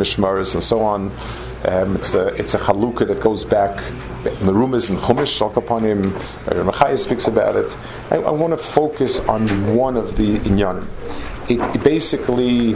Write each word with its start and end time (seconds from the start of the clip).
mishmaris 0.00 0.54
and 0.54 0.62
so 0.62 0.80
on. 0.82 1.10
Um, 1.64 1.96
it's 1.96 2.14
a 2.14 2.28
it's 2.36 2.54
a 2.54 2.58
chalukah 2.58 3.08
that 3.08 3.20
goes 3.20 3.44
back. 3.44 3.78
Merumas 4.46 4.90
and 4.90 4.98
Chumash 5.00 5.36
talk 5.36 5.56
upon 5.56 5.82
him. 5.82 6.12
Rechaya 6.46 6.96
speaks 6.96 7.26
about 7.26 7.56
it. 7.56 7.76
I, 8.12 8.18
I 8.18 8.30
want 8.30 8.52
to 8.52 8.58
focus 8.58 9.18
on 9.26 9.74
one 9.74 9.96
of 9.96 10.16
the 10.16 10.38
inyanim. 10.38 10.86
It, 11.50 11.58
it 11.74 11.82
basically 11.82 12.74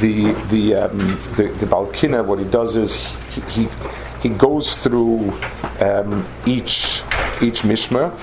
the 0.00 0.32
the 0.48 0.76
um, 0.76 0.96
the, 1.36 1.54
the 1.60 1.66
Balkina. 1.66 2.24
What 2.24 2.38
he 2.38 2.46
does 2.46 2.74
is 2.76 2.94
he 3.34 3.42
he, 3.50 3.68
he 4.22 4.30
goes 4.30 4.74
through 4.74 5.30
um, 5.78 6.24
each 6.46 7.02
each 7.42 7.64
mishmar. 7.68 8.16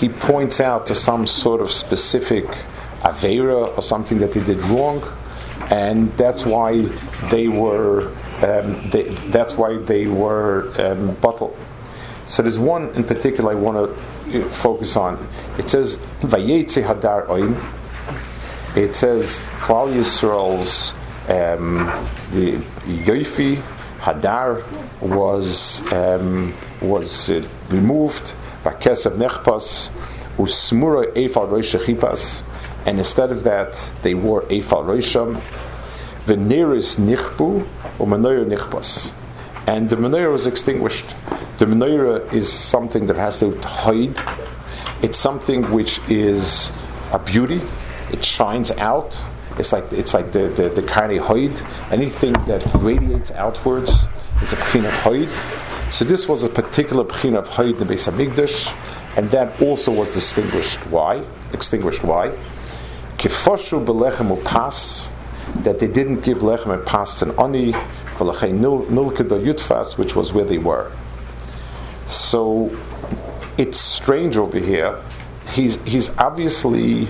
He 0.00 0.08
points 0.08 0.60
out 0.60 0.88
to 0.88 0.94
some 0.96 1.24
sort 1.24 1.60
of 1.60 1.70
specific 1.70 2.46
avera 3.02 3.76
or 3.76 3.80
something 3.80 4.18
that 4.18 4.34
he 4.34 4.40
did 4.40 4.58
wrong 4.62 5.00
and 5.70 6.12
that's 6.16 6.44
why 6.44 6.82
they 7.30 7.48
were 7.48 8.08
um, 8.42 8.90
they, 8.90 9.04
that's 9.30 9.54
why 9.54 9.76
they 9.78 10.06
were 10.06 10.72
um, 10.78 11.14
bottled. 11.16 11.56
So 12.26 12.42
there's 12.42 12.58
one 12.58 12.88
in 12.90 13.04
particular 13.04 13.52
I 13.52 13.54
want 13.54 13.76
to 13.76 14.44
uh, 14.44 14.48
focus 14.50 14.96
on. 14.96 15.26
It 15.58 15.68
says 15.70 15.96
Vayetze 16.20 16.82
Hadar 16.84 17.26
Oim. 17.28 17.56
It 18.76 18.96
says 18.96 19.38
Klal 19.60 19.92
Yisrael's 19.92 20.92
um, 21.28 21.86
the 22.32 22.56
Yoifi 23.04 23.62
Hadar 24.00 24.64
was 25.00 25.80
um, 25.92 26.52
was 26.80 27.30
uh, 27.30 27.46
removed 27.68 28.32
by 28.64 28.72
Kesef 28.74 29.16
Nechpas 29.16 29.90
Usmura 30.36 31.12
Eifal 31.14 31.50
Rosh 31.50 31.74
and 32.86 32.98
instead 32.98 33.30
of 33.30 33.44
that, 33.44 33.90
they 34.02 34.14
wore 34.14 34.42
Eifal 34.42 34.84
Rosham, 34.84 35.40
Veneris 36.24 36.96
Nichbu, 36.96 37.66
or 37.98 38.06
Menorah 38.06 38.46
Nichbas. 38.46 39.12
And 39.66 39.88
the 39.88 39.96
menorah 39.96 40.32
was 40.32 40.46
extinguished. 40.46 41.14
The 41.58 41.66
menorah 41.66 42.32
is 42.32 42.52
something 42.52 43.06
that 43.06 43.16
has 43.16 43.38
to 43.38 43.56
hide. 43.60 44.18
It's 45.02 45.16
something 45.16 45.70
which 45.70 46.00
is 46.08 46.72
a 47.12 47.18
beauty. 47.18 47.60
It 48.12 48.24
shines 48.24 48.72
out. 48.72 49.20
It's 49.58 49.72
like 49.72 49.92
it's 49.92 50.14
like 50.14 50.32
the 50.32 50.48
the, 50.48 50.68
the 50.68 50.82
kind. 50.82 51.12
Anything 51.92 52.32
that 52.46 52.64
radiates 52.74 53.30
outwards 53.32 54.06
is 54.40 54.52
a 54.52 54.56
pchin 54.56 54.84
of 54.84 54.92
hide. 54.94 55.92
So 55.92 56.04
this 56.04 56.28
was 56.28 56.42
a 56.42 56.48
particular 56.48 57.04
pchin 57.04 57.36
of 57.36 57.48
hide 57.48 57.76
in 57.80 57.86
the 57.86 57.94
Beis 57.94 58.10
Hamikdash, 58.10 58.74
and 59.16 59.30
that 59.30 59.62
also 59.62 59.92
was 59.92 60.12
distinguished. 60.12 60.78
Why? 60.86 61.24
Extinguished. 61.52 62.02
Why? 62.02 62.32
Kifoshu 63.22 63.84
belechem 63.84 64.36
upas, 64.36 65.08
that 65.62 65.78
they 65.78 65.86
didn't 65.86 66.22
give 66.22 66.38
lechem 66.38 66.74
and 66.74 66.84
pas 66.84 67.22
and 67.22 67.30
nilkeda 67.32 67.74
yutfas, 69.44 69.96
which 69.96 70.16
was 70.16 70.32
where 70.32 70.44
they 70.44 70.58
were. 70.58 70.90
So 72.08 72.76
it's 73.56 73.78
strange 73.78 74.36
over 74.36 74.58
here. 74.58 75.00
He's 75.52 75.80
he's 75.84 76.10
obviously 76.18 77.06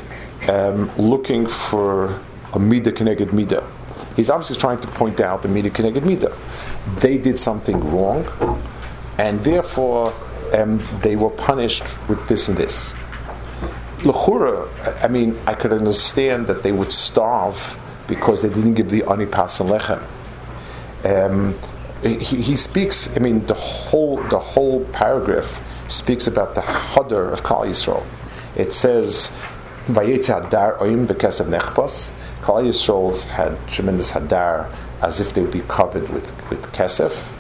um, 0.48 0.90
looking 0.98 1.46
for 1.46 2.20
a 2.52 2.58
mida 2.58 2.92
kineged 2.92 3.32
mida. 3.32 3.66
He's 4.14 4.28
obviously 4.28 4.56
trying 4.56 4.82
to 4.82 4.88
point 4.88 5.18
out 5.18 5.40
the 5.40 5.48
mida 5.48 5.70
kineged 5.70 6.04
mida. 6.04 6.36
They 6.96 7.16
did 7.16 7.38
something 7.38 7.90
wrong, 7.90 8.26
and 9.16 9.40
therefore 9.40 10.12
um, 10.52 10.82
they 11.00 11.16
were 11.16 11.30
punished 11.30 11.84
with 12.06 12.28
this 12.28 12.50
and 12.50 12.58
this. 12.58 12.94
L'chura, 14.04 14.68
I 15.02 15.08
mean, 15.08 15.38
I 15.46 15.54
could 15.54 15.72
understand 15.72 16.46
that 16.48 16.62
they 16.62 16.72
would 16.72 16.92
starve 16.92 17.78
because 18.08 18.42
they 18.42 18.48
didn't 18.48 18.74
give 18.74 18.90
the 18.90 19.02
anipas 19.02 19.60
and 19.60 19.70
lechem. 19.70 20.02
Um, 21.04 21.54
he, 22.02 22.42
he, 22.42 22.56
speaks. 22.56 23.14
I 23.16 23.20
mean, 23.20 23.46
the 23.46 23.54
whole 23.54 24.22
the 24.24 24.38
whole 24.38 24.84
paragraph 24.86 25.60
speaks 25.88 26.26
about 26.26 26.54
the 26.54 26.60
hadar 26.60 27.32
of 27.32 27.42
Klal 27.42 27.66
Yisrael. 27.66 28.04
It 28.56 28.74
says, 28.74 29.30
"Vayetz 29.86 30.28
hadar 30.28 31.06
because 31.06 31.40
of 31.40 31.46
nechpas." 31.46 32.12
Klal 32.42 32.66
Yisrael 32.66 33.22
had 33.24 33.56
tremendous 33.68 34.12
hadar, 34.12 34.68
as 35.00 35.20
if 35.20 35.32
they 35.32 35.42
would 35.42 35.52
be 35.52 35.62
covered 35.68 36.08
with 36.08 36.26
with 36.50 36.62
kesef, 36.72 37.30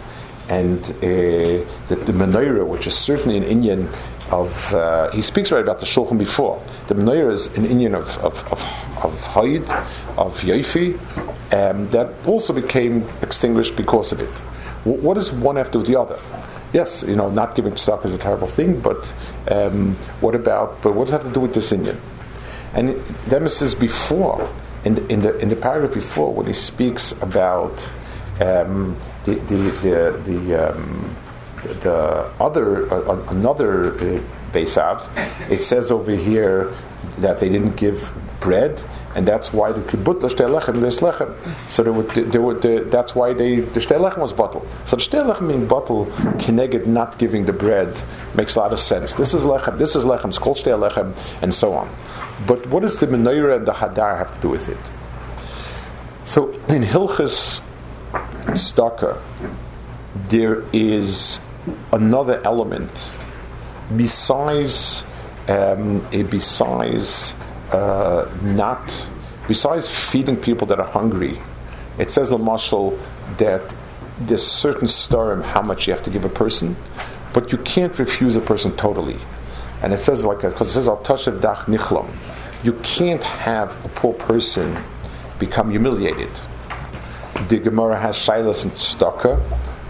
and 0.48 0.78
uh, 0.78 1.66
the, 1.88 1.96
the 1.96 2.12
menorah, 2.12 2.66
which 2.66 2.86
is 2.86 2.96
certainly 2.96 3.36
an 3.36 3.44
inyan 3.44 3.88
of 4.32 4.74
uh, 4.74 5.10
he 5.10 5.22
speaks 5.22 5.52
right 5.52 5.62
about 5.62 5.80
the 5.80 5.86
shulchan 5.86 6.18
before. 6.18 6.62
The 6.88 6.94
menorah 6.94 7.32
is 7.32 7.46
an 7.48 7.64
inyan 7.66 7.94
of 7.94 8.16
of 8.18 8.52
of, 8.52 8.62
of 9.04 9.26
Haid, 9.26 9.70
of 10.16 10.40
Yoifi, 10.40 10.98
um, 11.52 11.88
that 11.90 12.12
also 12.26 12.52
became 12.52 13.06
extinguished 13.20 13.76
because 13.76 14.12
of 14.12 14.20
it. 14.20 14.42
W- 14.84 15.00
what 15.02 15.14
does 15.14 15.30
one 15.32 15.56
have 15.56 15.66
to 15.68 15.72
do 15.72 15.78
with 15.80 15.88
the 15.88 16.00
other? 16.00 16.18
Yes, 16.72 17.04
you 17.06 17.16
know, 17.16 17.28
not 17.28 17.54
giving 17.54 17.76
stock 17.76 18.04
is 18.06 18.14
a 18.14 18.18
terrible 18.18 18.46
thing, 18.46 18.80
but 18.80 19.12
um, 19.50 19.94
what 20.22 20.34
about? 20.34 20.80
But 20.82 20.94
what 20.94 21.06
does 21.06 21.14
it 21.14 21.18
have 21.18 21.26
to 21.26 21.34
do 21.34 21.40
with 21.40 21.54
this 21.54 21.70
inyan? 21.70 21.98
And 22.74 22.90
it 22.90 23.48
says 23.50 23.74
before 23.74 24.48
in 24.84 24.94
the, 24.94 25.06
in 25.08 25.20
the 25.20 25.38
in 25.38 25.48
the 25.48 25.56
paragraph 25.56 25.94
before 25.94 26.32
when 26.32 26.46
he 26.46 26.54
speaks 26.54 27.12
about 27.20 27.86
um, 28.40 28.96
the 29.24 29.34
the 29.34 29.56
the, 29.82 30.20
the 30.24 30.70
um, 30.70 31.16
the 31.62 32.30
other 32.40 32.92
uh, 32.92 33.24
another 33.28 33.94
uh, 33.94 34.20
Besav, 34.52 35.06
it 35.50 35.64
says 35.64 35.90
over 35.90 36.12
here 36.12 36.72
that 37.18 37.40
they 37.40 37.48
didn't 37.48 37.76
give 37.76 38.12
bread, 38.40 38.82
and 39.14 39.26
that's 39.26 39.52
why 39.52 39.72
the 39.72 39.80
kibbut 39.80 40.20
lechem 40.20 40.80
there's 40.80 40.98
lechem. 40.98 41.34
So 41.68 41.82
there 41.82 41.92
would, 41.92 42.10
there 42.10 42.40
would, 42.40 42.62
the, 42.62 42.86
that's 42.90 43.14
why 43.14 43.32
they 43.32 43.60
the 43.60 43.80
lechem 43.80 44.18
was 44.18 44.32
bottle. 44.32 44.66
So 44.84 44.96
the 44.96 45.02
lechem 45.02 45.48
being 45.48 45.66
bottle 45.66 46.06
kineged 46.38 46.86
not 46.86 47.18
giving 47.18 47.46
the 47.46 47.52
bread 47.52 48.00
makes 48.34 48.56
a 48.56 48.60
lot 48.60 48.72
of 48.72 48.80
sense. 48.80 49.14
This 49.14 49.34
is 49.34 49.44
lechem. 49.44 49.78
This 49.78 49.96
is 49.96 50.04
lechem. 50.04 50.28
It's 50.28 50.38
called 50.38 50.58
lechem, 50.58 51.14
and 51.42 51.54
so 51.54 51.72
on. 51.74 51.88
But 52.46 52.66
what 52.66 52.80
does 52.80 52.98
the 52.98 53.06
menorah 53.06 53.56
and 53.56 53.66
the 53.66 53.72
hadar 53.72 54.18
have 54.18 54.34
to 54.34 54.40
do 54.40 54.48
with 54.48 54.68
it? 54.68 54.78
So 56.24 56.50
in 56.68 56.82
Hilchas 56.82 57.60
Staka, 58.54 59.20
there 60.14 60.64
is 60.72 61.40
another 61.92 62.40
element 62.44 62.90
besides 63.96 65.04
um, 65.48 66.00
besides 66.10 67.34
uh, 67.72 68.30
not 68.42 69.08
besides 69.48 69.88
feeding 69.88 70.36
people 70.36 70.66
that 70.68 70.78
are 70.78 70.88
hungry. 70.88 71.38
It 71.98 72.10
says 72.10 72.28
the 72.30 72.38
marshal 72.38 72.98
that 73.38 73.74
there's 74.20 74.46
certain 74.46 74.86
storum 74.86 75.42
how 75.42 75.62
much 75.62 75.86
you 75.86 75.92
have 75.92 76.02
to 76.04 76.10
give 76.10 76.24
a 76.24 76.28
person, 76.28 76.76
but 77.32 77.52
you 77.52 77.58
can't 77.58 77.98
refuse 77.98 78.36
a 78.36 78.40
person 78.40 78.76
totally. 78.76 79.18
And 79.82 79.92
it 79.92 79.98
says 79.98 80.24
like 80.24 80.42
because 80.42 80.68
it 80.68 80.72
says 80.72 80.88
al 80.88 80.98
tashav 80.98 81.40
dach 81.40 81.64
nichlam, 81.64 82.08
you 82.62 82.74
can't 82.82 83.22
have 83.24 83.84
a 83.84 83.88
poor 83.88 84.14
person 84.14 84.76
become 85.38 85.70
humiliated. 85.70 86.30
The 87.48 87.58
Gemara 87.58 87.98
has 87.98 88.16
shilas 88.16 88.62
and 88.62 88.72
Stocker, 88.72 89.40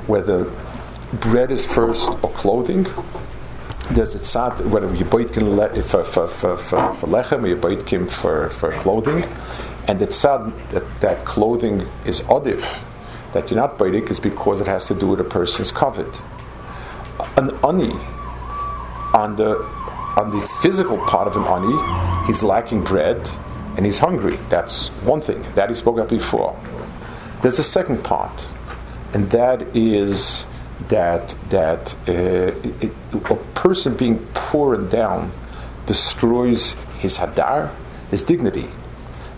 where 0.06 0.22
whether 0.22 0.50
bread 1.12 1.50
is 1.50 1.64
first 1.64 2.10
or 2.22 2.30
clothing. 2.30 2.86
There's 3.90 4.14
a 4.14 4.18
tzad, 4.18 4.64
whether 4.70 4.92
you 4.94 5.04
can 5.04 5.56
le- 5.56 5.82
for, 5.82 6.04
for, 6.04 6.28
for, 6.28 6.56
for, 6.56 6.92
for 6.92 7.06
lechem 7.06 7.44
or 7.44 7.70
you 7.70 7.80
him 7.84 8.06
for, 8.06 8.48
for 8.50 8.72
clothing. 8.78 9.24
And 9.88 9.98
the 9.98 10.06
tzad 10.06 10.52
that, 10.70 11.00
that 11.00 11.24
clothing 11.24 11.86
is 12.06 12.22
odif, 12.22 12.82
that 13.32 13.50
you're 13.50 13.60
not 13.60 13.76
biting, 13.76 14.08
is 14.08 14.20
because 14.20 14.60
it 14.60 14.66
has 14.66 14.86
to 14.88 14.94
do 14.94 15.08
with 15.08 15.20
a 15.20 15.24
person's 15.24 15.72
covet. 15.72 16.22
An 17.36 17.50
ani, 17.64 17.92
on 19.12 19.34
the, 19.36 19.58
on 20.16 20.30
the 20.30 20.40
physical 20.62 20.98
part 20.98 21.28
of 21.28 21.36
an 21.36 21.44
ani, 21.44 22.26
he's 22.26 22.42
lacking 22.42 22.84
bread 22.84 23.28
and 23.76 23.84
he's 23.84 23.98
hungry. 23.98 24.38
That's 24.48 24.88
one 25.02 25.20
thing. 25.20 25.44
That 25.54 25.68
he 25.68 25.74
spoke 25.74 25.96
about 25.96 26.08
before. 26.08 26.58
There's 27.42 27.58
a 27.58 27.64
second 27.64 28.04
part, 28.04 28.46
and 29.12 29.30
that 29.30 29.62
is 29.76 30.46
that 30.88 31.34
that 31.50 31.94
uh, 32.08 32.52
it, 32.80 32.92
a 33.30 33.36
person 33.54 33.96
being 33.96 34.18
poor 34.34 34.74
and 34.74 34.90
down 34.90 35.32
destroys 35.86 36.72
his 36.98 37.18
hadar, 37.18 37.70
his 38.10 38.22
dignity. 38.22 38.68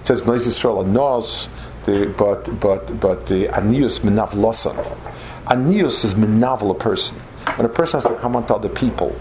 It 0.00 0.06
says 0.06 0.26
Moses 0.26 0.58
Yisrael 0.58 0.86
knows, 0.86 1.48
but 1.84 2.60
but 2.60 3.00
but 3.00 3.26
the 3.26 3.46
anius 3.48 4.00
menavlosan. 4.00 4.76
Anius 5.46 6.04
is 6.04 6.14
menavel 6.14 6.70
a 6.70 6.74
person. 6.74 7.18
When 7.56 7.66
a 7.66 7.68
person 7.68 7.98
has 7.98 8.06
to 8.06 8.14
come 8.16 8.36
onto 8.36 8.54
other 8.54 8.68
people, 8.68 9.14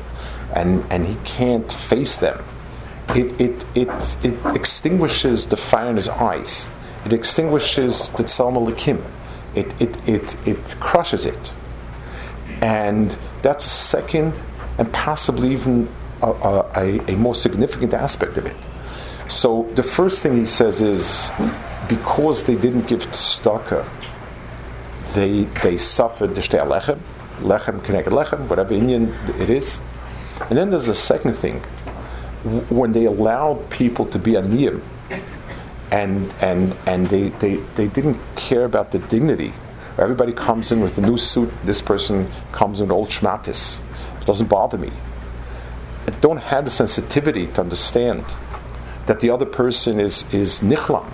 and 0.54 0.84
and 0.90 1.06
he 1.06 1.18
can't 1.24 1.72
face 1.72 2.16
them, 2.18 2.44
it 3.10 3.40
it 3.40 3.66
it, 3.76 4.18
it 4.24 4.56
extinguishes 4.56 5.46
the 5.48 5.58
fire 5.58 5.90
in 5.90 5.96
his 5.98 6.10
eyes. 6.10 6.68
It 7.06 7.12
extinguishes 7.12 8.10
the 8.12 8.24
tzelem 8.24 8.66
Elokim. 8.66 9.04
It, 9.56 9.74
it, 9.80 10.10
it, 10.10 10.48
it 10.48 10.76
crushes 10.80 11.26
it. 11.26 11.52
And 12.64 13.16
that's 13.42 13.66
a 13.66 13.70
second 13.70 14.34
and 14.78 14.92
possibly 14.94 15.52
even 15.52 15.90
a, 16.22 16.30
a, 16.32 17.12
a 17.12 17.16
more 17.18 17.36
significant 17.36 17.94
aspect 17.94 18.38
of 18.38 18.46
it. 18.46 18.56
So 19.28 19.70
the 19.76 19.84
first 19.84 20.24
thing 20.24 20.38
he 20.38 20.46
says 20.46 20.82
is 20.82 21.30
because 21.90 22.46
they 22.46 22.56
didn't 22.56 22.88
give 22.88 23.02
tzedakah, 23.12 23.86
they 25.14 25.44
they 25.62 25.78
suffered 25.78 26.36
the 26.36 26.42
shtei 26.42 26.62
lechem, 26.62 27.00
lechem 27.40 27.82
kineged 27.82 28.06
lechem, 28.06 28.48
whatever 28.48 28.74
inyan 28.74 29.12
it 29.42 29.50
is. 29.50 29.82
And 30.50 30.58
then 30.58 30.70
there's 30.70 30.88
a 30.88 30.96
second 30.96 31.34
thing, 31.34 31.60
when 32.70 32.94
they 32.94 33.06
allowed 33.06 33.70
people 33.70 34.06
to 34.06 34.20
be 34.20 34.32
aniyim, 34.34 34.82
and 35.92 36.34
and 36.42 36.76
and 36.88 37.08
they, 37.08 37.30
they, 37.30 37.56
they 37.76 37.88
didn't 37.88 38.18
care 38.36 38.64
about 38.64 38.92
the 38.92 39.00
dignity. 39.00 39.54
Everybody 39.98 40.34
comes 40.34 40.72
in 40.72 40.82
with 40.82 40.98
a 40.98 41.02
new 41.02 41.18
suit. 41.18 41.52
This 41.64 41.82
person 41.82 42.30
comes 42.52 42.82
in 42.82 42.92
old 42.92 43.10
schmatis. 43.10 43.80
It 44.20 44.26
doesn't 44.26 44.48
bother 44.48 44.78
me. 44.78 44.92
I 46.08 46.12
don't 46.20 46.38
have 46.38 46.66
the 46.66 46.72
sensitivity 46.72 47.48
to 47.48 47.62
understand 47.62 48.26
that 49.06 49.20
the 49.20 49.30
other 49.30 49.46
person 49.46 50.00
is 50.00 50.32
is 50.34 50.62
nichlam. 50.62 51.06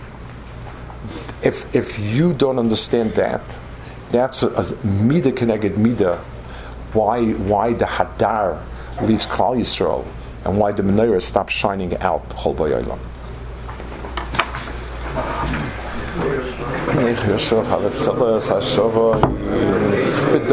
If 1.44 1.74
if 1.76 2.00
you 2.00 2.34
don't 2.34 2.60
understand 2.60 3.14
that, 3.16 3.60
that's 4.12 4.44
a, 4.44 4.50
a 4.50 4.86
mida 4.86 5.32
kineged 5.32 5.78
mida. 5.78 6.18
Why 6.94 7.32
why 7.32 7.74
the 7.74 7.86
hadar 7.86 8.62
leaves 9.02 9.28
Klal 9.28 9.58
Yisrael 9.58 10.06
and 10.46 10.58
why 10.58 10.72
the 10.72 10.84
menorah 10.84 11.22
stops 11.22 11.54
shining 11.54 11.98
out 11.98 12.28
Chol 12.30 12.56
Ich 17.12 17.26
höre 17.26 17.40
schon, 17.40 17.60
aber 17.60 17.90
ich 17.94 18.02
sage, 18.02 18.26
es 18.36 18.52
ist 18.52 18.74
schon, 18.74 18.92
ich 20.34 20.50